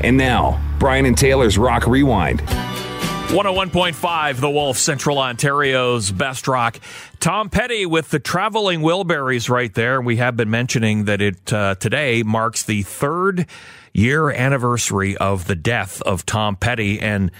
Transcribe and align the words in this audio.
And 0.00 0.16
now, 0.16 0.58
Brian 0.78 1.04
and 1.04 1.18
Taylor's 1.18 1.58
Rock 1.58 1.86
Rewind. 1.86 2.40
101.5 2.40 4.36
The 4.40 4.48
Wolf, 4.48 4.78
Central 4.78 5.18
Ontario's 5.18 6.10
best 6.12 6.48
rock. 6.48 6.80
Tom 7.20 7.50
Petty 7.50 7.84
with 7.84 8.08
the 8.08 8.18
Traveling 8.18 8.80
Wilburys 8.80 9.50
right 9.50 9.74
there. 9.74 10.00
We 10.00 10.16
have 10.16 10.34
been 10.34 10.48
mentioning 10.48 11.04
that 11.04 11.20
it 11.20 11.52
uh, 11.52 11.74
today 11.74 12.22
marks 12.22 12.62
the 12.62 12.84
third 12.84 13.46
year 13.92 14.30
anniversary 14.30 15.14
of 15.18 15.46
the 15.46 15.54
death 15.54 16.00
of 16.00 16.24
Tom 16.24 16.56
Petty. 16.56 16.98
And 16.98 17.30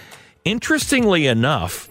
interestingly 0.45 1.27
enough, 1.27 1.89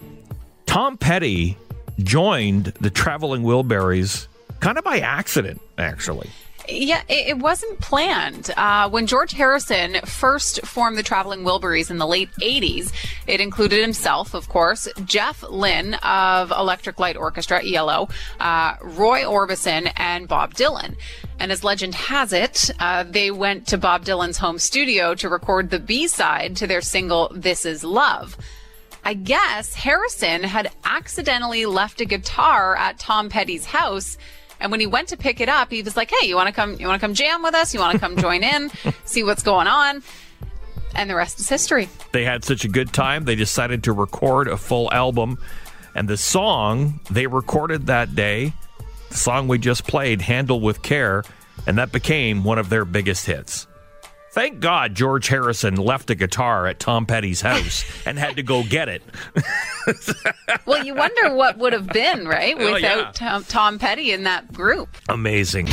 Tom 0.66 0.96
Petty 0.96 1.58
joined 1.98 2.66
the 2.80 2.90
Traveling 2.90 3.42
Wilburys 3.42 4.28
kind 4.60 4.78
of 4.78 4.84
by 4.84 5.00
accident, 5.00 5.60
actually. 5.76 6.30
Yeah, 6.68 7.02
it, 7.08 7.28
it 7.28 7.38
wasn't 7.38 7.80
planned. 7.80 8.52
Uh, 8.56 8.88
when 8.88 9.06
George 9.06 9.32
Harrison 9.32 9.96
first 10.04 10.64
formed 10.66 10.96
the 10.98 11.02
Traveling 11.02 11.44
Wilburys 11.44 11.90
in 11.90 11.98
the 11.98 12.06
late 12.06 12.30
80s, 12.40 12.92
it 13.26 13.40
included 13.40 13.80
himself, 13.80 14.34
of 14.34 14.48
course, 14.48 14.88
Jeff 15.04 15.42
Lynne 15.48 15.94
of 15.94 16.50
Electric 16.50 16.98
Light 16.98 17.16
Orchestra, 17.16 17.64
ELO, 17.64 18.08
uh, 18.40 18.74
Roy 18.82 19.22
Orbison, 19.22 19.92
and 19.96 20.26
Bob 20.26 20.54
Dylan. 20.54 20.96
And 21.38 21.52
as 21.52 21.62
legend 21.62 21.94
has 21.94 22.32
it, 22.32 22.70
uh, 22.80 23.04
they 23.04 23.30
went 23.30 23.66
to 23.68 23.78
Bob 23.78 24.04
Dylan's 24.04 24.38
home 24.38 24.58
studio 24.58 25.14
to 25.16 25.28
record 25.28 25.70
the 25.70 25.78
B 25.78 26.08
side 26.08 26.56
to 26.56 26.66
their 26.66 26.80
single, 26.80 27.30
This 27.34 27.66
Is 27.66 27.84
Love. 27.84 28.36
I 29.04 29.14
guess 29.14 29.74
Harrison 29.74 30.42
had 30.42 30.72
accidentally 30.84 31.64
left 31.64 32.00
a 32.00 32.04
guitar 32.04 32.74
at 32.74 32.98
Tom 32.98 33.28
Petty's 33.28 33.66
house 33.66 34.18
and 34.60 34.70
when 34.70 34.80
he 34.80 34.86
went 34.86 35.08
to 35.08 35.16
pick 35.16 35.40
it 35.40 35.48
up, 35.48 35.70
he 35.70 35.82
was 35.82 35.96
like, 35.96 36.10
"Hey, 36.10 36.26
you 36.26 36.36
want 36.36 36.48
to 36.48 36.52
come? 36.52 36.76
You 36.78 36.86
want 36.86 37.00
to 37.00 37.06
come 37.06 37.14
jam 37.14 37.42
with 37.42 37.54
us? 37.54 37.74
You 37.74 37.80
want 37.80 37.92
to 37.92 37.98
come 37.98 38.16
join 38.16 38.42
in, 38.42 38.70
see 39.04 39.22
what's 39.22 39.42
going 39.42 39.66
on?" 39.66 40.02
And 40.94 41.10
the 41.10 41.14
rest 41.14 41.40
is 41.40 41.48
history. 41.48 41.88
They 42.12 42.24
had 42.24 42.44
such 42.44 42.64
a 42.64 42.68
good 42.68 42.92
time, 42.92 43.24
they 43.24 43.34
decided 43.34 43.84
to 43.84 43.92
record 43.92 44.48
a 44.48 44.56
full 44.56 44.90
album. 44.92 45.38
And 45.94 46.08
the 46.08 46.16
song 46.16 47.00
they 47.10 47.26
recorded 47.26 47.86
that 47.86 48.14
day, 48.14 48.52
the 49.10 49.16
song 49.16 49.48
we 49.48 49.58
just 49.58 49.86
played, 49.86 50.22
"Handle 50.22 50.60
with 50.60 50.82
Care," 50.82 51.24
and 51.66 51.78
that 51.78 51.92
became 51.92 52.44
one 52.44 52.58
of 52.58 52.68
their 52.68 52.84
biggest 52.84 53.26
hits. 53.26 53.66
Thank 54.36 54.60
God 54.60 54.94
George 54.94 55.28
Harrison 55.28 55.76
left 55.76 56.10
a 56.10 56.14
guitar 56.14 56.66
at 56.66 56.78
Tom 56.78 57.06
Petty's 57.06 57.40
house 57.40 57.86
and 58.06 58.18
had 58.18 58.36
to 58.36 58.42
go 58.42 58.62
get 58.62 58.90
it. 58.90 59.02
well, 60.66 60.84
you 60.84 60.94
wonder 60.94 61.34
what 61.34 61.56
would 61.56 61.72
have 61.72 61.86
been, 61.86 62.28
right, 62.28 62.54
oh, 62.60 62.74
without 62.74 62.98
oh, 62.98 63.00
yeah. 63.00 63.12
Tom, 63.12 63.44
Tom 63.44 63.78
Petty 63.78 64.12
in 64.12 64.24
that 64.24 64.52
group. 64.52 64.90
Amazing. 65.08 65.68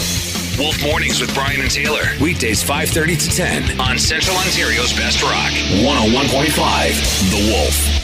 Wolf 0.58 0.82
Mornings 0.82 1.20
with 1.20 1.34
Brian 1.34 1.60
and 1.60 1.70
Taylor. 1.70 2.04
Weekdays 2.22 2.64
5:30 2.64 3.30
to 3.30 3.36
10 3.36 3.82
on 3.82 4.00
Central 4.00 4.38
Ontario's 4.38 4.94
Best 4.94 5.22
Rock. 5.22 5.52
101.5 5.84 7.32
The 7.32 7.52
Wolf. 7.52 8.03